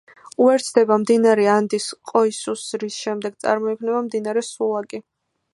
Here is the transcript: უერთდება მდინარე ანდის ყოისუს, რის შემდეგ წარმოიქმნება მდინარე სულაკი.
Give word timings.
უერთდება 0.43 0.97
მდინარე 1.01 1.45
ანდის 1.57 1.85
ყოისუს, 2.13 2.65
რის 2.85 2.99
შემდეგ 3.05 3.39
წარმოიქმნება 3.47 4.05
მდინარე 4.11 4.49
სულაკი. 4.53 5.07